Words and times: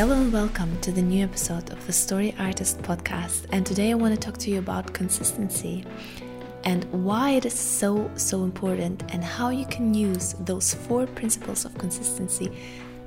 Hello 0.00 0.18
and 0.18 0.32
welcome 0.32 0.80
to 0.80 0.90
the 0.90 1.02
new 1.02 1.22
episode 1.22 1.70
of 1.70 1.86
the 1.86 1.92
Story 1.92 2.34
Artist 2.38 2.80
podcast. 2.80 3.44
And 3.52 3.66
today 3.66 3.90
I 3.90 3.94
want 3.96 4.14
to 4.14 4.18
talk 4.18 4.38
to 4.38 4.50
you 4.50 4.58
about 4.58 4.94
consistency 4.94 5.84
and 6.64 6.84
why 7.04 7.32
it 7.32 7.44
is 7.44 7.52
so, 7.52 8.10
so 8.14 8.42
important 8.42 9.02
and 9.12 9.22
how 9.22 9.50
you 9.50 9.66
can 9.66 9.92
use 9.92 10.36
those 10.40 10.72
four 10.72 11.06
principles 11.06 11.66
of 11.66 11.76
consistency 11.76 12.50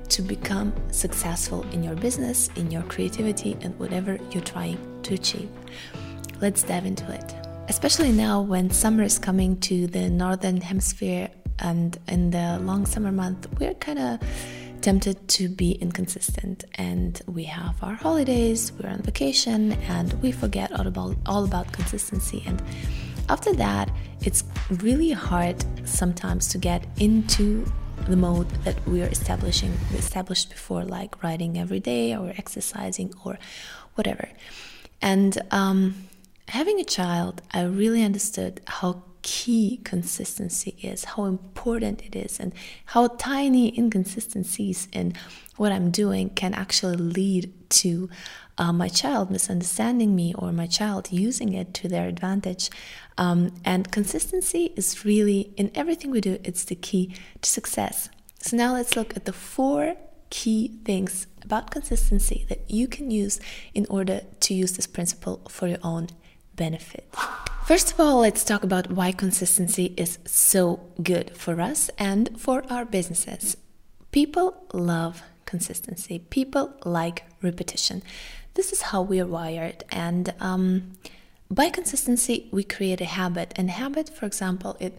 to 0.08 0.22
become 0.22 0.72
successful 0.92 1.68
in 1.72 1.82
your 1.82 1.96
business, 1.96 2.48
in 2.54 2.70
your 2.70 2.84
creativity, 2.84 3.56
and 3.62 3.76
whatever 3.80 4.16
you're 4.30 4.44
trying 4.44 4.78
to 5.02 5.14
achieve. 5.14 5.50
Let's 6.40 6.62
dive 6.62 6.86
into 6.86 7.10
it. 7.12 7.34
Especially 7.66 8.12
now 8.12 8.40
when 8.40 8.70
summer 8.70 9.02
is 9.02 9.18
coming 9.18 9.58
to 9.62 9.88
the 9.88 10.08
northern 10.08 10.60
hemisphere 10.60 11.28
and 11.58 11.98
in 12.08 12.30
the 12.30 12.58
long 12.60 12.86
summer 12.86 13.12
month, 13.12 13.48
we're 13.58 13.74
kind 13.74 13.98
of 13.98 14.20
tempted 14.80 15.26
to 15.28 15.48
be 15.48 15.72
inconsistent. 15.72 16.64
And 16.74 17.20
we 17.26 17.44
have 17.44 17.82
our 17.82 17.94
holidays, 17.94 18.72
we're 18.72 18.90
on 18.90 19.02
vacation, 19.02 19.72
and 19.88 20.12
we 20.22 20.32
forget 20.32 20.72
all 20.72 20.86
about 20.86 21.16
all 21.26 21.44
about 21.44 21.72
consistency. 21.72 22.42
And 22.46 22.62
after 23.28 23.52
that, 23.54 23.90
it's 24.22 24.44
really 24.70 25.12
hard 25.12 25.64
sometimes 25.88 26.48
to 26.48 26.58
get 26.58 26.86
into 26.98 27.64
the 28.08 28.16
mode 28.16 28.50
that 28.64 28.76
we 28.86 29.02
are 29.02 29.08
establishing 29.08 29.72
established 29.94 30.50
before 30.50 30.84
like 30.84 31.22
writing 31.22 31.58
every 31.58 31.80
day 31.80 32.14
or 32.14 32.34
exercising 32.36 33.14
or 33.24 33.38
whatever. 33.94 34.28
And 35.00 35.38
um, 35.50 36.08
having 36.48 36.78
a 36.80 36.84
child 36.84 37.40
i 37.52 37.62
really 37.62 38.02
understood 38.02 38.60
how 38.66 39.02
key 39.24 39.80
consistency 39.82 40.76
is 40.80 41.04
how 41.04 41.24
important 41.24 42.02
it 42.02 42.14
is 42.14 42.38
and 42.38 42.52
how 42.92 43.08
tiny 43.08 43.76
inconsistencies 43.76 44.86
in 44.92 45.12
what 45.56 45.72
i'm 45.72 45.90
doing 45.90 46.28
can 46.30 46.54
actually 46.54 46.96
lead 46.96 47.52
to 47.68 48.08
uh, 48.58 48.72
my 48.72 48.86
child 48.86 49.30
misunderstanding 49.30 50.14
me 50.14 50.32
or 50.38 50.52
my 50.52 50.66
child 50.66 51.10
using 51.10 51.54
it 51.54 51.74
to 51.74 51.88
their 51.88 52.06
advantage 52.06 52.70
um, 53.16 53.54
and 53.64 53.90
consistency 53.92 54.72
is 54.76 55.04
really, 55.04 55.52
in 55.56 55.70
everything 55.74 56.10
we 56.10 56.20
do, 56.20 56.38
it's 56.42 56.64
the 56.64 56.74
key 56.74 57.14
to 57.42 57.48
success. 57.48 58.08
So 58.40 58.56
now 58.56 58.72
let's 58.72 58.96
look 58.96 59.16
at 59.16 59.24
the 59.24 59.32
four 59.32 59.96
key 60.30 60.72
things 60.84 61.26
about 61.42 61.70
consistency 61.70 62.44
that 62.48 62.68
you 62.68 62.88
can 62.88 63.10
use 63.10 63.38
in 63.72 63.86
order 63.88 64.22
to 64.40 64.54
use 64.54 64.72
this 64.72 64.86
principle 64.86 65.42
for 65.48 65.68
your 65.68 65.78
own 65.82 66.08
benefit. 66.56 67.14
First 67.66 67.92
of 67.92 68.00
all, 68.00 68.20
let's 68.20 68.44
talk 68.44 68.62
about 68.62 68.90
why 68.90 69.12
consistency 69.12 69.94
is 69.96 70.18
so 70.26 70.80
good 71.02 71.36
for 71.36 71.60
us 71.60 71.90
and 71.98 72.38
for 72.38 72.62
our 72.70 72.84
businesses. 72.84 73.56
People 74.10 74.66
love 74.72 75.22
consistency, 75.46 76.18
people 76.18 76.74
like 76.84 77.24
repetition. 77.42 78.02
This 78.54 78.72
is 78.72 78.82
how 78.82 79.02
we 79.02 79.18
are 79.20 79.26
wired, 79.26 79.82
and 79.90 80.32
um, 80.40 80.92
by 81.50 81.70
consistency 81.70 82.48
we 82.50 82.64
create 82.64 83.00
a 83.00 83.04
habit 83.04 83.52
and 83.56 83.70
habit 83.70 84.08
for 84.08 84.26
example 84.26 84.76
it 84.80 84.98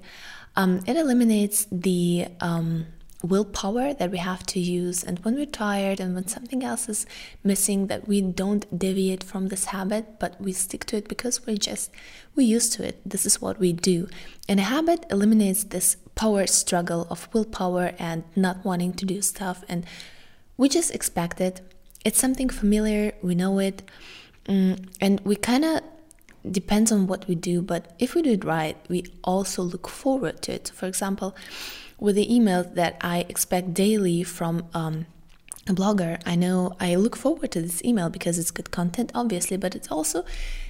um, 0.56 0.81
it 0.88 0.95
eliminates 0.95 1.67
the 1.69 2.28
um, 2.40 2.86
willpower 3.26 3.94
that 3.94 4.12
we 4.12 4.18
have 4.18 4.45
to 4.48 4.59
use. 4.59 5.04
And 5.04 5.20
when 5.20 5.36
we're 5.36 5.45
tired 5.45 6.00
and 6.00 6.16
when 6.16 6.28
something 6.28 6.64
else 6.64 6.88
is 6.88 7.06
missing 7.44 7.88
that 7.88 8.08
we 8.08 8.22
don't 8.22 8.78
deviate 8.78 9.23
from 9.23 9.48
this 9.48 9.66
habit 9.66 10.20
but 10.20 10.40
we 10.40 10.54
stick 10.54 10.86
to 10.86 10.98
it 10.98 11.08
because 11.08 11.46
we're 11.46 11.58
just 11.58 11.92
we're 12.36 12.48
used 12.48 12.73
to 12.73 12.88
it. 12.88 13.02
This 13.06 13.26
is 13.26 13.42
what 13.42 13.59
we 13.59 13.73
do. 13.73 14.08
And 14.48 14.59
a 14.59 14.64
habit 14.64 15.06
eliminates 15.09 15.64
this 15.64 15.98
power 16.16 16.48
struggle 16.48 17.08
of 17.09 17.28
willpower 17.34 17.94
and 18.00 18.23
not 18.35 18.64
wanting 18.64 18.94
to 18.94 19.06
do 19.06 19.22
stuff. 19.22 19.64
And 19.68 19.85
we 20.58 20.69
just 20.69 20.94
expect 20.94 21.41
it. 21.41 21.62
It's 22.03 22.19
something 22.19 22.50
familiar. 22.50 23.14
We 23.22 23.35
know 23.35 23.59
it. 23.59 23.84
Mm, 24.46 24.88
and 25.02 25.19
we 25.22 25.35
kind 25.35 25.66
of 25.66 25.81
depends 26.52 26.91
on 26.91 27.08
what 27.08 27.28
we 27.28 27.35
do, 27.35 27.62
but 27.62 27.94
if 28.00 28.16
we 28.16 28.22
do 28.22 28.31
it 28.31 28.44
right, 28.44 28.78
we 28.88 29.06
also 29.24 29.64
look 29.64 29.88
forward 29.88 30.41
to 30.44 30.53
it. 30.53 30.72
For 30.74 30.85
example, 30.85 31.35
with 32.00 32.16
the 32.16 32.28
emails 32.28 32.73
that 32.75 32.97
I 33.01 33.25
expect 33.29 33.73
daily 33.73 34.23
from 34.23 34.67
um, 34.73 35.06
a 35.67 35.73
blogger, 35.73 36.22
I 36.25 36.35
know 36.35 36.75
I 36.79 36.95
look 36.95 37.16
forward 37.16 37.51
to 37.51 37.61
this 37.61 37.83
email 37.83 38.09
because 38.09 38.38
it's 38.38 38.51
good 38.51 38.72
content, 38.72 39.11
obviously, 39.16 39.57
but 39.57 39.75
it's 39.75 39.89
also, 39.89 40.23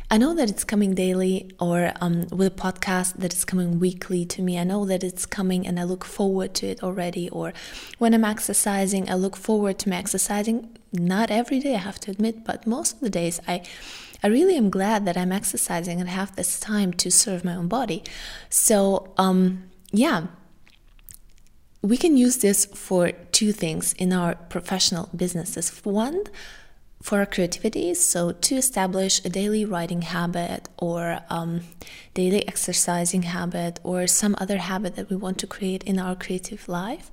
I 0.09 0.17
know 0.17 0.33
that 0.35 0.49
it's 0.49 0.63
coming 0.63 0.93
daily 0.93 1.51
or 1.59 1.91
um, 1.99 2.27
with 2.31 2.47
a 2.47 2.55
podcast 2.55 3.15
that 3.15 3.33
is 3.33 3.43
coming 3.43 3.79
weekly 3.79 4.23
to 4.25 4.41
me. 4.41 4.57
I 4.57 4.63
know 4.63 4.85
that 4.85 5.03
it's 5.03 5.25
coming 5.25 5.67
and 5.67 5.79
I 5.79 5.83
look 5.83 6.05
forward 6.05 6.53
to 6.55 6.67
it 6.67 6.83
already. 6.83 7.29
Or 7.29 7.53
when 7.97 8.13
I'm 8.13 8.23
exercising, 8.23 9.09
I 9.09 9.15
look 9.15 9.35
forward 9.35 9.79
to 9.79 9.89
my 9.89 9.97
exercising. 9.97 10.77
Not 10.93 11.31
every 11.31 11.59
day, 11.59 11.75
I 11.75 11.79
have 11.79 11.99
to 12.01 12.11
admit, 12.11 12.45
but 12.45 12.65
most 12.65 12.93
of 12.93 12.99
the 13.01 13.09
days 13.09 13.41
I 13.47 13.63
I 14.23 14.27
really 14.27 14.55
am 14.55 14.71
glad 14.71 15.05
that 15.05 15.17
I'm 15.17 15.31
exercising 15.31 15.99
and 15.99 16.09
have 16.09 16.35
this 16.35 16.59
time 16.59 16.93
to 16.93 17.11
serve 17.11 17.45
my 17.45 17.53
own 17.53 17.67
body. 17.67 18.01
So, 18.49 19.13
um, 19.17 19.65
yeah, 19.91 20.27
we 21.85 21.97
can 21.97 22.17
use 22.17 22.37
this 22.37 22.65
for 22.65 23.11
two 23.31 23.51
things 23.51 23.93
in 23.93 24.11
our 24.11 24.35
professional 24.49 25.07
businesses. 25.15 25.69
One, 25.83 26.23
for 27.03 27.19
our 27.19 27.27
creativity, 27.27 27.93
so 27.93 28.31
to 28.31 28.55
establish 28.55 29.23
a 29.23 29.29
daily 29.29 29.63
writing 29.63 30.01
habit 30.01 30.67
or 30.77 31.19
um, 31.29 31.61
daily 32.15 32.47
exercising 32.47 33.23
habit 33.23 33.79
or 33.83 34.07
some 34.07 34.35
other 34.39 34.57
habit 34.57 34.95
that 34.95 35.11
we 35.11 35.15
want 35.15 35.37
to 35.37 35.45
create 35.45 35.83
in 35.83 35.99
our 35.99 36.15
creative 36.15 36.67
life. 36.67 37.11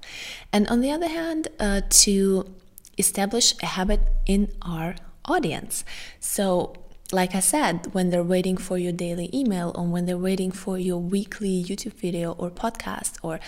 And 0.51 0.67
on 0.69 0.81
the 0.81 0.91
other 0.91 1.09
hand, 1.09 1.49
uh, 1.61 1.83
to 2.05 2.51
establish 2.97 3.55
a 3.63 3.67
habit 3.67 4.01
in 4.25 4.51
our 4.63 4.95
audience. 5.27 5.85
So 6.21 6.75
like 7.13 7.35
I 7.35 7.41
said, 7.41 7.93
when 7.93 8.09
they're 8.09 8.23
waiting 8.23 8.57
for 8.57 8.79
your 8.79 8.93
daily 8.93 9.29
email 9.35 9.73
or 9.75 9.85
when 9.85 10.07
they're 10.07 10.17
waiting 10.17 10.51
for 10.51 10.79
your 10.79 10.99
weekly 10.99 11.63
YouTube 11.63 11.93
video 11.93 12.33
or 12.33 12.51
podcast 12.51 13.19
or 13.23 13.39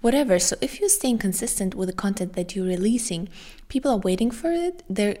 whatever. 0.00 0.40
So 0.40 0.56
if 0.60 0.80
you're 0.80 0.88
staying 0.88 1.18
consistent 1.18 1.76
with 1.76 1.88
the 1.88 1.94
content 1.94 2.32
that 2.32 2.56
you're 2.56 2.66
releasing, 2.66 3.28
people 3.68 3.92
are 3.92 3.98
waiting 3.98 4.32
for 4.32 4.50
it. 4.50 4.82
They're 4.90 5.18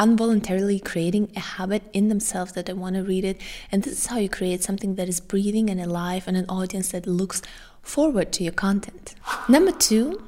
involuntarily 0.00 0.80
creating 0.80 1.30
a 1.36 1.40
habit 1.40 1.82
in 1.92 2.08
themselves 2.08 2.52
that 2.52 2.64
they 2.64 2.72
want 2.72 2.96
to 2.96 3.02
read 3.02 3.24
it. 3.24 3.38
And 3.70 3.82
this 3.82 3.92
is 3.92 4.06
how 4.06 4.16
you 4.16 4.30
create 4.30 4.62
something 4.62 4.94
that 4.94 5.08
is 5.08 5.20
breathing 5.20 5.68
and 5.68 5.80
alive 5.80 6.26
and 6.26 6.36
an 6.36 6.46
audience 6.48 6.92
that 6.92 7.06
looks 7.06 7.42
forward 7.82 8.32
to 8.32 8.42
your 8.42 8.54
content. 8.54 9.14
Number 9.50 9.72
two, 9.72 10.22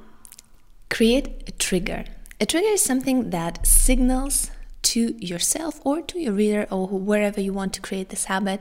create 0.90 1.44
a 1.46 1.52
trigger. 1.52 2.04
A 2.40 2.46
trigger 2.46 2.68
is 2.68 2.82
something 2.82 3.30
that 3.30 3.66
signals 3.66 4.50
to 4.94 5.14
yourself 5.18 5.80
or 5.84 6.00
to 6.02 6.20
your 6.20 6.32
reader 6.32 6.66
or 6.70 6.86
wherever 6.86 7.40
you 7.40 7.52
want 7.52 7.72
to 7.74 7.80
create 7.80 8.10
this 8.10 8.26
habit 8.26 8.60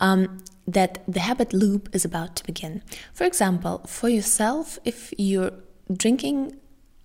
um, 0.00 0.42
that 0.66 1.02
the 1.08 1.20
habit 1.20 1.54
loop 1.54 1.88
is 1.94 2.04
about 2.04 2.36
to 2.36 2.44
begin. 2.44 2.82
For 3.14 3.24
example, 3.24 3.78
for 3.86 4.10
yourself, 4.10 4.78
if 4.84 5.14
you're 5.16 5.52
drinking 5.90 6.56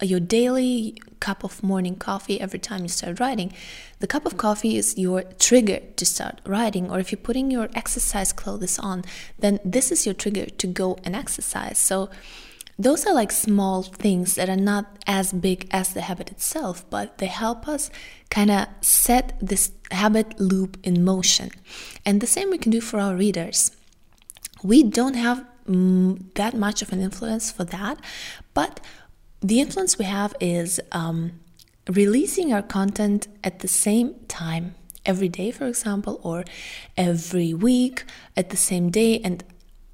your 0.02 0.20
daily 0.20 1.02
cup 1.22 1.44
of 1.44 1.64
morning 1.64 1.96
coffee 1.96 2.40
every 2.42 2.60
time 2.60 2.82
you 2.82 2.90
start 2.90 3.22
writing, 3.22 3.54
the 4.00 4.08
cup 4.08 4.26
of 4.26 4.36
coffee 4.36 4.76
is 4.76 4.98
your 4.98 5.24
trigger 5.40 5.80
to 5.96 6.06
start 6.06 6.42
writing. 6.46 6.92
Or 6.92 7.00
if 7.00 7.12
you're 7.12 7.28
putting 7.30 7.50
your 7.50 7.70
exercise 7.74 8.34
clothes 8.34 8.78
on, 8.80 9.06
then 9.40 9.60
this 9.64 9.94
is 9.94 10.06
your 10.06 10.14
trigger 10.14 10.46
to 10.46 10.68
go 10.68 10.98
and 11.06 11.16
exercise. 11.16 11.80
So 11.80 12.10
those 12.80 13.06
are 13.08 13.14
like 13.14 13.32
small 13.32 13.82
things 13.82 14.36
that 14.36 14.50
are 14.50 14.56
not 14.56 14.86
as 15.08 15.34
big 15.34 15.68
as 15.72 15.94
the 15.94 16.02
habit 16.02 16.30
itself, 16.32 16.88
but 16.90 17.18
they 17.18 17.26
help 17.26 17.68
us 17.68 17.90
kind 18.30 18.52
of 18.52 18.68
set 18.82 19.38
this 19.42 19.72
habit 19.92 20.40
loop 20.40 20.78
in 20.84 21.04
motion. 21.04 21.50
And 22.06 22.22
the 22.22 22.28
same 22.28 22.52
we 22.52 22.58
can 22.58 22.72
do 22.72 22.82
for 22.82 23.00
our 23.00 23.16
readers. 23.16 23.72
We 24.62 24.84
don't 24.84 25.16
have 25.16 25.44
mm, 25.68 26.34
that 26.36 26.54
much 26.54 26.82
of 26.82 26.92
an 26.92 27.02
influence 27.02 27.52
for 27.52 27.64
that, 27.66 28.00
but 28.54 28.80
the 29.42 29.60
influence 29.60 29.98
we 29.98 30.06
have 30.06 30.36
is 30.40 30.80
um, 30.92 31.40
releasing 31.90 32.54
our 32.54 32.62
content 32.62 33.28
at 33.44 33.60
the 33.60 33.68
same 33.68 34.16
time 34.28 34.76
every 35.06 35.30
day, 35.30 35.52
for 35.52 35.66
example, 35.66 36.20
or 36.24 36.44
every 36.96 37.54
week 37.54 38.04
at 38.36 38.50
the 38.50 38.58
same 38.58 38.90
day, 38.90 39.20
and 39.24 39.44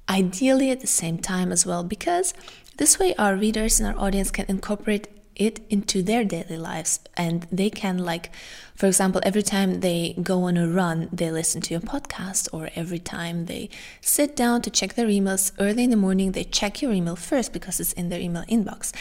ideally 0.08 0.70
at 0.70 0.80
the 0.80 0.86
same 0.86 1.18
time 1.18 1.52
as 1.52 1.64
well, 1.64 1.84
because 1.84 2.34
this 2.76 2.98
way, 2.98 3.14
our 3.16 3.36
readers 3.36 3.80
and 3.80 3.88
our 3.88 4.04
audience 4.04 4.30
can 4.30 4.46
incorporate 4.48 5.08
it 5.36 5.60
into 5.68 6.02
their 6.02 6.24
daily 6.24 6.56
lives 6.56 7.00
and 7.16 7.46
they 7.50 7.70
can 7.70 7.98
like 7.98 8.30
for 8.76 8.86
example 8.86 9.20
every 9.24 9.42
time 9.42 9.80
they 9.80 10.14
go 10.22 10.44
on 10.44 10.56
a 10.56 10.68
run 10.68 11.08
they 11.12 11.30
listen 11.30 11.60
to 11.60 11.74
a 11.74 11.80
podcast 11.80 12.48
or 12.52 12.70
every 12.74 12.98
time 12.98 13.46
they 13.46 13.68
sit 14.00 14.36
down 14.36 14.62
to 14.62 14.70
check 14.70 14.94
their 14.94 15.08
emails 15.08 15.52
early 15.58 15.84
in 15.84 15.90
the 15.90 15.96
morning 15.96 16.32
they 16.32 16.44
check 16.44 16.80
your 16.80 16.92
email 16.92 17.16
first 17.16 17.52
because 17.52 17.80
it's 17.80 17.92
in 17.94 18.08
their 18.08 18.20
email 18.20 18.44
inbox. 18.44 18.92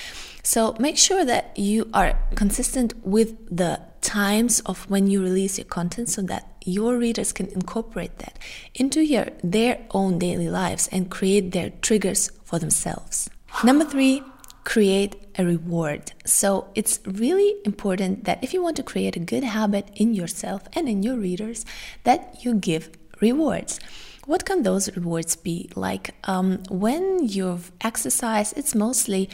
So 0.43 0.75
make 0.79 0.97
sure 0.97 1.23
that 1.23 1.57
you 1.57 1.89
are 1.93 2.17
consistent 2.35 2.93
with 3.05 3.35
the 3.55 3.79
times 4.01 4.59
of 4.61 4.89
when 4.89 5.07
you 5.07 5.21
release 5.21 5.57
your 5.57 5.65
content 5.65 6.09
so 6.09 6.21
that 6.23 6.51
your 6.65 6.97
readers 6.97 7.31
can 7.31 7.47
incorporate 7.47 8.17
that 8.19 8.37
into 8.75 9.01
your 9.01 9.27
their 9.43 9.85
own 9.91 10.19
daily 10.19 10.49
lives 10.49 10.89
and 10.91 11.09
create 11.09 11.51
their 11.51 11.69
triggers 11.81 12.29
for 12.43 12.59
themselves 12.59 13.29
Number 13.61 13.85
three, 13.85 14.23
create 14.63 15.15
a 15.37 15.45
reward. 15.45 16.13
So 16.25 16.67
it's 16.75 16.99
really 17.05 17.55
important 17.65 18.25
that 18.25 18.43
if 18.43 18.53
you 18.53 18.61
want 18.61 18.77
to 18.77 18.83
create 18.83 19.15
a 19.15 19.19
good 19.19 19.43
habit 19.43 19.89
in 19.95 20.13
yourself 20.13 20.63
and 20.73 20.87
in 20.87 21.03
your 21.03 21.17
readers, 21.17 21.65
that 22.03 22.43
you 22.43 22.55
give 22.55 22.89
rewards. 23.21 23.79
What 24.25 24.45
can 24.45 24.63
those 24.63 24.95
rewards 24.95 25.35
be? 25.35 25.69
Like 25.75 26.15
um, 26.25 26.59
when 26.69 27.27
you've 27.27 27.71
exercised, 27.81 28.57
it's 28.57 28.73
mostly 28.73 29.29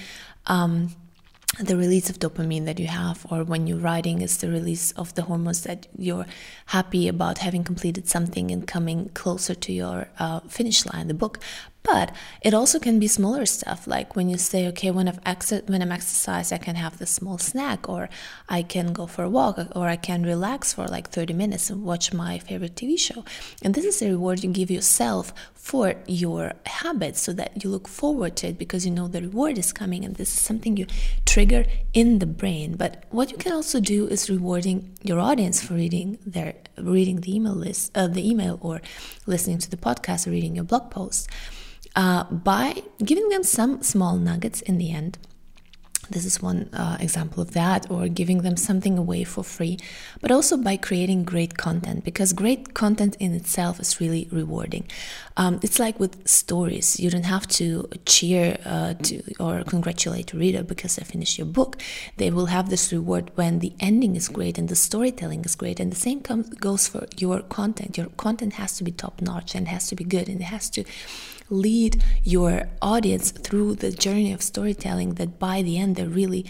um, 0.48 0.96
the 1.60 1.76
release 1.76 2.10
of 2.10 2.20
dopamine 2.20 2.66
that 2.66 2.80
you 2.80 2.88
have, 2.88 3.26
or 3.30 3.44
when 3.44 3.68
you're 3.68 3.80
writing, 3.80 4.22
it's 4.22 4.38
the 4.38 4.50
release 4.50 4.92
of 4.94 5.14
the 5.16 5.24
hormones 5.24 5.64
that 5.64 5.88
you're 5.98 6.26
happy 6.68 7.08
about 7.08 7.40
having 7.40 7.64
completed 7.64 8.08
something 8.08 8.52
and 8.52 8.68
coming 8.68 9.10
closer 9.10 9.56
to 9.56 9.74
your 9.74 10.10
uh, 10.20 10.40
finish 10.42 10.86
line, 10.86 11.08
the 11.08 11.14
book. 11.14 11.40
But 11.84 12.14
it 12.42 12.54
also 12.54 12.78
can 12.78 13.00
be 13.00 13.08
smaller 13.08 13.46
stuff, 13.46 13.88
like 13.88 14.16
when 14.16 14.30
you 14.30 14.38
say, 14.38 14.68
okay, 14.68 14.92
when 14.92 15.08
I've 15.08 15.20
ex- 15.26 15.64
when 15.68 15.82
I'm 15.82 15.92
exercise, 15.92 16.52
I 16.52 16.58
can 16.58 16.76
have 16.76 16.98
this 16.98 17.10
small 17.10 17.38
snack, 17.38 17.88
or 17.88 18.10
I 18.50 18.64
can 18.64 18.92
go 18.92 19.08
for 19.08 19.24
a 19.24 19.30
walk, 19.30 19.58
or 19.76 19.88
I 19.88 19.96
can 19.96 20.24
relax 20.24 20.74
for 20.74 20.88
like 20.88 21.10
30 21.10 21.34
minutes 21.34 21.70
and 21.70 21.84
watch 21.84 22.14
my 22.14 22.38
favorite 22.38 22.76
TV 22.76 23.00
show. 23.00 23.24
And 23.64 23.74
this 23.74 23.86
is 23.86 24.02
a 24.02 24.10
reward 24.10 24.44
you 24.44 24.52
give 24.52 24.70
yourself 24.70 25.34
for 25.56 25.96
your 26.06 26.54
habit, 26.66 27.16
so 27.16 27.32
that 27.34 27.64
you 27.64 27.70
look 27.70 27.88
forward 27.88 28.36
to 28.38 28.48
it 28.48 28.58
because 28.58 28.86
you 28.86 28.92
know 28.92 29.08
the 29.08 29.22
reward 29.22 29.58
is 29.58 29.72
coming, 29.72 30.04
and 30.04 30.16
this 30.16 30.34
is 30.34 30.42
something 30.42 30.76
you 30.76 30.86
trigger 31.26 31.66
in 31.94 32.20
the 32.20 32.28
brain. 32.28 32.76
But 32.76 33.06
what 33.10 33.32
you 33.32 33.38
can 33.38 33.54
also 33.54 33.80
do 33.80 34.06
is 34.08 34.30
rewarding 34.30 34.98
your 35.02 35.20
audience 35.20 35.64
for 35.64 35.76
reading 35.76 36.18
their 36.26 36.56
reading 36.78 37.22
the 37.22 37.34
email 37.34 37.56
list, 37.56 37.98
uh, 37.98 38.08
the 38.08 38.30
email, 38.30 38.60
or 38.62 38.82
listening 39.26 39.60
to 39.60 39.70
the 39.70 39.78
podcast, 39.78 40.28
or 40.28 40.32
reading 40.32 40.56
your 40.56 40.66
blog 40.66 40.92
post 40.92 41.30
uh, 41.96 42.24
by 42.26 42.84
giving 43.04 43.30
them 43.30 43.44
some 43.44 43.82
small 43.82 44.18
nuggets 44.18 44.62
in 44.62 44.78
the 44.78 44.92
end. 44.92 45.18
This 46.10 46.26
is 46.26 46.42
one 46.42 46.70
uh, 46.74 46.98
example 47.00 47.42
of 47.42 47.52
that, 47.52 47.90
or 47.90 48.08
giving 48.08 48.42
them 48.42 48.58
something 48.58 48.98
away 48.98 49.24
for 49.24 49.44
free, 49.44 49.78
but 50.22 50.32
also 50.32 50.58
by 50.58 50.78
creating 50.78 51.24
great 51.24 51.58
content 51.58 52.04
because 52.04 52.34
great 52.34 52.74
content 52.74 53.16
in 53.20 53.34
itself 53.34 53.80
is 53.80 54.00
really 54.02 54.28
rewarding. 54.32 54.88
Um, 55.38 55.60
it's 55.64 55.80
like 55.80 56.00
with 56.00 56.28
stories, 56.28 57.00
you 57.00 57.10
don't 57.10 57.26
have 57.26 57.48
to 57.60 57.88
cheer 58.06 58.58
uh, 58.66 58.94
to, 58.96 59.22
or 59.40 59.64
congratulate 59.64 60.34
a 60.34 60.38
reader 60.38 60.64
because 60.64 60.98
they 60.98 61.04
finished 61.04 61.38
your 61.38 61.48
book. 61.48 61.78
They 62.18 62.30
will 62.30 62.48
have 62.48 62.70
this 62.70 62.92
reward 62.92 63.32
when 63.36 63.60
the 63.60 63.74
ending 63.80 64.16
is 64.16 64.28
great 64.28 64.58
and 64.58 64.68
the 64.68 64.76
storytelling 64.76 65.46
is 65.46 65.56
great. 65.56 65.80
And 65.80 65.92
the 65.92 65.96
same 65.96 66.20
goes 66.20 66.88
for 66.88 67.08
your 67.18 67.40
content. 67.42 67.98
Your 67.98 68.08
content 68.18 68.54
has 68.54 68.78
to 68.78 68.84
be 68.84 68.92
top 68.92 69.22
notch 69.22 69.56
and 69.56 69.68
has 69.68 69.88
to 69.88 69.96
be 69.96 70.04
good 70.04 70.28
and 70.28 70.42
it 70.42 70.46
has 70.46 70.70
to 70.72 70.84
lead 71.50 72.04
your 72.24 72.70
audience 72.82 73.32
through 73.32 73.76
the 73.76 73.92
journey 73.92 74.32
of 74.32 74.42
storytelling 74.42 75.16
that 75.16 75.40
by 75.40 75.62
the 75.62 75.78
end 75.78 75.99
they're 76.00 76.08
really 76.08 76.46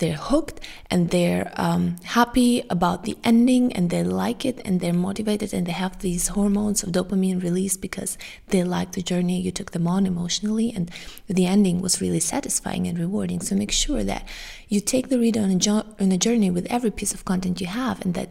they're 0.00 0.16
hooked 0.16 0.60
and 0.90 1.10
they're 1.10 1.52
um, 1.56 1.96
happy 2.04 2.64
about 2.70 3.04
the 3.04 3.16
ending 3.22 3.70
and 3.74 3.90
they 3.90 4.02
like 4.02 4.44
it 4.44 4.60
and 4.64 4.80
they're 4.80 4.94
motivated 4.94 5.52
and 5.52 5.66
they 5.66 5.72
have 5.72 5.98
these 5.98 6.28
hormones 6.28 6.82
of 6.82 6.90
dopamine 6.90 7.42
release 7.42 7.76
because 7.76 8.18
they 8.48 8.64
like 8.64 8.92
the 8.92 9.02
journey 9.02 9.38
you 9.40 9.52
took 9.52 9.72
them 9.72 9.86
on 9.86 10.06
emotionally 10.06 10.72
and 10.74 10.90
the 11.26 11.46
ending 11.46 11.82
was 11.82 12.00
really 12.00 12.18
satisfying 12.18 12.86
and 12.86 12.98
rewarding. 12.98 13.40
So 13.40 13.54
make 13.54 13.70
sure 13.70 14.02
that 14.04 14.26
you 14.68 14.80
take 14.80 15.10
the 15.10 15.18
reader 15.18 15.40
on 15.40 15.50
a, 15.50 15.56
jo- 15.56 15.84
on 16.00 16.10
a 16.12 16.18
journey 16.18 16.50
with 16.50 16.66
every 16.70 16.90
piece 16.90 17.12
of 17.12 17.26
content 17.26 17.60
you 17.60 17.66
have 17.66 18.00
and 18.00 18.14
that 18.14 18.30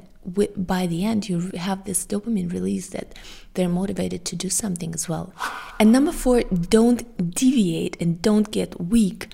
by 0.58 0.88
the 0.88 1.06
end 1.06 1.30
you 1.30 1.52
have 1.52 1.86
this 1.86 2.06
dopamine 2.06 2.52
release 2.52 2.90
that 2.90 3.14
they're 3.54 3.70
motivated 3.70 4.26
to 4.26 4.36
do 4.36 4.50
something 4.50 4.94
as 4.96 5.08
well. 5.08 5.34
And 5.80 5.92
number 5.92 6.12
four 6.12 6.42
don't 6.42 7.34
deviate 7.34 7.96
and 8.02 8.22
don't 8.22 8.50
get 8.52 8.82
weak 8.82 9.30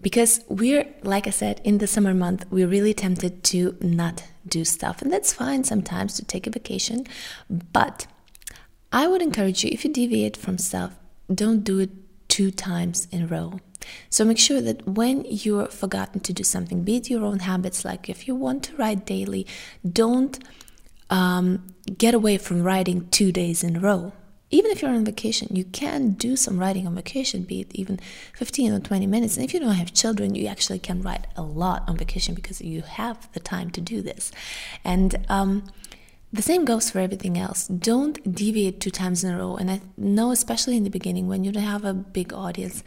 because 0.00 0.44
we're 0.48 0.86
like 1.02 1.26
i 1.26 1.30
said 1.30 1.60
in 1.64 1.78
the 1.78 1.86
summer 1.86 2.14
month 2.14 2.44
we're 2.50 2.68
really 2.68 2.94
tempted 2.94 3.42
to 3.44 3.76
not 3.80 4.24
do 4.46 4.62
stuff. 4.62 5.00
And 5.00 5.10
that's 5.10 5.32
fine 5.32 5.64
sometimes 5.64 6.14
to 6.14 6.24
take 6.24 6.46
a 6.46 6.50
vacation. 6.50 7.06
But 7.48 8.06
i 8.92 9.06
would 9.06 9.22
encourage 9.22 9.64
you 9.64 9.70
if 9.72 9.84
you 9.84 9.92
deviate 9.92 10.36
from 10.36 10.58
stuff 10.58 10.92
don't 11.32 11.64
do 11.64 11.78
it 11.80 11.90
two 12.28 12.50
times 12.50 13.06
in 13.10 13.22
a 13.22 13.26
row. 13.26 13.60
So 14.10 14.24
make 14.24 14.38
sure 14.38 14.60
that 14.60 14.86
when 14.88 15.24
you're 15.24 15.66
forgotten 15.66 16.20
to 16.20 16.32
do 16.32 16.42
something, 16.42 16.82
be 16.82 16.96
it 16.96 17.10
your 17.10 17.22
own 17.24 17.40
habits, 17.40 17.84
like 17.84 18.08
if 18.08 18.26
you 18.26 18.34
want 18.34 18.64
to 18.64 18.76
write 18.76 19.06
daily, 19.06 19.46
don't 19.90 20.38
um, 21.10 21.66
get 21.96 22.14
away 22.14 22.38
from 22.38 22.62
writing 22.62 23.08
two 23.10 23.30
days 23.30 23.62
in 23.62 23.76
a 23.76 23.80
row. 23.80 24.12
Even 24.54 24.70
if 24.70 24.82
you're 24.82 24.92
on 24.92 25.04
vacation, 25.04 25.48
you 25.50 25.64
can 25.64 26.10
do 26.10 26.36
some 26.36 26.60
writing 26.60 26.86
on 26.86 26.94
vacation, 26.94 27.42
be 27.42 27.62
it 27.62 27.74
even 27.74 27.98
15 28.34 28.72
or 28.72 28.78
20 28.78 29.04
minutes. 29.04 29.36
And 29.36 29.44
if 29.44 29.52
you 29.52 29.58
don't 29.58 29.74
have 29.74 29.92
children, 29.92 30.36
you 30.36 30.46
actually 30.46 30.78
can 30.78 31.02
write 31.02 31.26
a 31.34 31.42
lot 31.42 31.82
on 31.88 31.96
vacation 31.96 32.36
because 32.36 32.60
you 32.60 32.82
have 32.82 33.28
the 33.32 33.40
time 33.40 33.70
to 33.70 33.80
do 33.80 34.00
this. 34.00 34.30
And 34.84 35.26
um, 35.28 35.64
the 36.32 36.40
same 36.40 36.64
goes 36.64 36.88
for 36.88 37.00
everything 37.00 37.36
else. 37.36 37.66
Don't 37.66 38.32
deviate 38.32 38.78
two 38.78 38.92
times 38.92 39.24
in 39.24 39.34
a 39.34 39.38
row. 39.38 39.56
And 39.56 39.72
I 39.72 39.80
know, 39.96 40.30
especially 40.30 40.76
in 40.76 40.84
the 40.84 40.88
beginning, 40.98 41.26
when 41.26 41.42
you 41.42 41.50
don't 41.50 41.64
have 41.64 41.84
a 41.84 41.92
big 41.92 42.32
audience, 42.32 42.84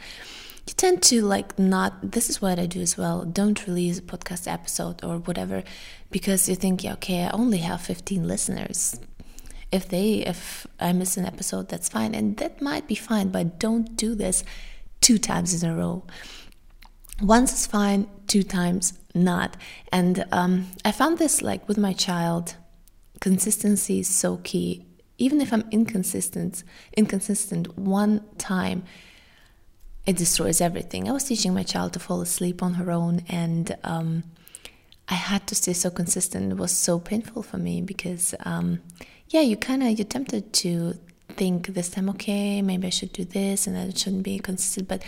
you 0.66 0.72
tend 0.74 1.02
to 1.02 1.20
like 1.20 1.58
not 1.58 2.12
this 2.12 2.28
is 2.28 2.42
what 2.42 2.58
i 2.58 2.66
do 2.66 2.82
as 2.82 2.98
well 2.98 3.24
don't 3.24 3.66
release 3.66 3.98
a 4.00 4.02
podcast 4.02 4.46
episode 4.46 5.02
or 5.02 5.16
whatever 5.16 5.64
because 6.10 6.46
you 6.46 6.54
think 6.54 6.84
yeah, 6.84 6.92
okay 6.92 7.24
i 7.24 7.30
only 7.30 7.56
have 7.56 7.80
15 7.80 8.28
listeners 8.28 9.00
if 9.70 9.88
they 9.88 10.14
if 10.26 10.66
i 10.80 10.92
miss 10.92 11.16
an 11.16 11.26
episode 11.26 11.68
that's 11.68 11.88
fine. 11.88 12.14
And 12.14 12.36
that 12.38 12.60
might 12.60 12.86
be 12.86 12.94
fine 12.94 13.28
but 13.28 13.58
don't 13.58 13.96
do 13.96 14.14
this 14.14 14.44
two 15.00 15.18
times 15.18 15.62
in 15.62 15.70
a 15.70 15.76
row. 15.76 16.04
Once 17.22 17.52
is 17.52 17.66
fine 17.66 18.08
two 18.26 18.42
times 18.42 18.94
not. 19.14 19.56
And 19.92 20.24
um, 20.32 20.68
i 20.84 20.92
found 20.92 21.18
this 21.18 21.42
like 21.42 21.66
with 21.68 21.78
my 21.78 21.92
child 21.92 22.56
consistency 23.20 24.00
is 24.00 24.08
so 24.08 24.38
key. 24.38 24.84
Even 25.18 25.40
if 25.40 25.52
i'm 25.52 25.64
inconsistent 25.70 26.64
inconsistent 26.96 27.76
one 27.76 28.24
time 28.38 28.84
it 30.08 30.16
destroys 30.16 30.62
everything. 30.62 31.06
I 31.06 31.12
was 31.12 31.24
teaching 31.24 31.52
my 31.52 31.62
child 31.62 31.92
to 31.92 31.98
fall 31.98 32.22
asleep 32.22 32.62
on 32.62 32.74
her 32.74 32.90
own, 32.90 33.20
and 33.28 33.76
um, 33.84 34.24
I 35.08 35.14
had 35.14 35.46
to 35.46 35.54
stay 35.54 35.72
so 35.72 35.90
consistent. 35.90 36.52
It 36.52 36.58
was 36.58 36.72
so 36.72 36.98
painful 36.98 37.42
for 37.42 37.56
me 37.56 37.80
because, 37.80 38.34
um, 38.44 38.80
yeah, 39.28 39.40
you 39.40 39.56
kind 39.56 39.82
of 39.82 39.98
you're 39.98 40.06
tempted 40.06 40.52
to 40.54 40.94
think 41.30 41.68
this 41.68 41.88
time, 41.88 42.10
okay, 42.10 42.60
maybe 42.62 42.86
I 42.86 42.90
should 42.90 43.12
do 43.12 43.24
this, 43.24 43.66
and 43.66 43.76
I 43.76 43.90
shouldn't 43.90 44.22
be 44.22 44.38
consistent, 44.38 44.88
but 44.88 45.02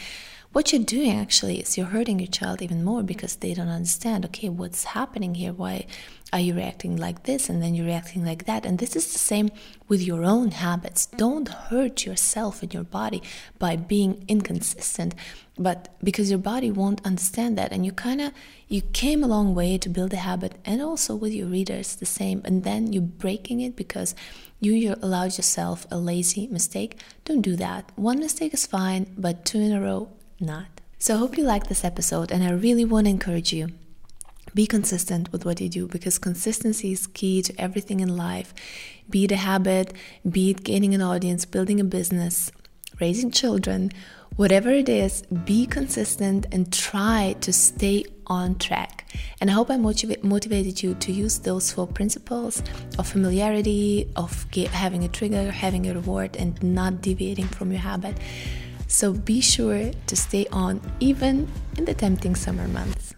what 0.53 0.73
you're 0.73 0.83
doing 0.83 1.13
actually 1.13 1.61
is 1.61 1.79
you're 1.79 1.87
hurting 1.87 2.19
your 2.19 2.27
child 2.27 2.61
even 2.61 2.83
more 2.83 3.05
because 3.05 3.37
they 3.37 3.55
don't 3.55 3.69
understand 3.69 4.25
okay 4.25 4.49
what's 4.49 4.83
happening 4.83 5.37
here? 5.37 5.53
Why 5.53 5.87
are 6.33 6.41
you 6.41 6.55
reacting 6.55 6.97
like 6.97 7.23
this 7.23 7.49
and 7.49 7.63
then 7.63 7.77
you're 7.77 7.87
reacting 7.87 8.25
like 8.25 8.47
that? 8.47 8.67
And 8.67 8.79
this 8.81 8.97
is 8.97 9.13
the 9.13 9.19
same 9.19 9.51
with 9.87 10.03
your 10.03 10.25
own 10.25 10.51
habits. 10.51 11.07
Don't 11.07 11.49
hurt 11.49 12.05
yourself 12.05 12.65
and 12.65 12.75
your 12.75 12.83
body 12.83 13.23
by 13.61 13.77
being 13.77 14.25
inconsistent 14.27 15.15
but 15.57 15.95
because 16.03 16.31
your 16.31 16.39
body 16.39 16.71
won't 16.71 17.05
understand 17.07 17.57
that. 17.57 17.71
And 17.71 17.87
you 17.87 17.93
kind 17.93 18.21
of 18.21 18.33
you 18.67 18.81
came 18.81 19.23
a 19.23 19.29
long 19.29 19.55
way 19.55 19.79
to 19.79 19.89
build 19.89 20.13
a 20.13 20.17
habit 20.17 20.55
and 20.65 20.83
also 20.83 21.15
with 21.15 21.33
your 21.33 21.47
readers 21.47 21.95
the 21.95 22.07
same. 22.07 22.43
And 22.45 22.65
then 22.65 22.93
you're 22.93 23.03
breaking 23.03 23.61
it 23.61 23.77
because 23.77 24.17
you 24.59 24.97
allowed 25.01 25.37
yourself 25.37 25.87
a 25.93 25.97
lazy 25.99 26.49
mistake. 26.49 26.99
Don't 27.25 27.41
do 27.43 27.55
that. 27.57 27.93
One 27.95 28.19
mistake 28.19 28.53
is 28.53 28.67
fine 28.67 29.15
but 29.17 29.45
two 29.45 29.61
in 29.61 29.71
a 29.71 29.81
row 29.81 30.09
not. 30.41 30.81
So 30.99 31.15
I 31.15 31.19
hope 31.19 31.39
you 31.39 31.45
like 31.45 31.69
this 31.69 31.85
episode, 31.85 32.31
and 32.31 32.45
I 32.45 32.51
really 32.51 32.85
want 32.85 33.07
to 33.07 33.11
encourage 33.11 33.53
you. 33.53 33.69
Be 34.55 34.67
consistent 34.67 35.31
with 35.33 35.45
what 35.45 35.61
you 35.61 35.69
do 35.69 35.87
because 35.87 36.19
consistency 36.19 36.93
is 36.93 37.07
key 37.07 37.41
to 37.43 37.61
everything 37.61 38.01
in 38.01 38.17
life. 38.17 38.53
Be 39.09 39.25
it 39.25 39.33
a 39.33 39.37
habit, 39.37 39.93
be 40.29 40.51
it 40.51 40.65
gaining 40.65 40.95
an 40.95 41.03
audience, 41.03 41.45
building 41.45 41.79
a 41.79 41.85
business, 41.85 42.51
raising 43.01 43.31
children, 43.31 43.93
whatever 44.37 44.71
it 44.71 44.89
is, 44.89 45.23
be 45.45 45.67
consistent 45.67 46.47
and 46.53 46.73
try 46.73 47.37
to 47.41 47.53
stay 47.53 48.05
on 48.27 48.57
track. 48.57 49.07
And 49.41 49.51
I 49.51 49.55
hope 49.55 49.71
I 49.71 49.77
motiva- 49.77 50.23
motivated 50.23 50.83
you 50.83 50.95
to 50.95 51.13
use 51.13 51.39
those 51.39 51.73
four 51.73 51.87
principles 51.87 52.63
of 52.99 53.07
familiarity, 53.09 54.11
of 54.17 54.47
having 54.53 55.05
a 55.05 55.09
trigger, 55.09 55.51
having 55.51 55.89
a 55.89 55.95
reward, 55.95 56.37
and 56.37 56.63
not 56.63 57.03
deviating 57.03 57.47
from 57.47 57.73
your 57.73 57.81
habit. 57.81 58.17
So 58.91 59.15
be 59.15 59.41
sure 59.41 59.93
to 59.95 60.17
stay 60.17 60.47
on 60.51 60.83
even 60.99 61.47
in 61.79 61.85
the 61.87 61.95
tempting 61.95 62.35
summer 62.35 62.67
months. 62.67 63.15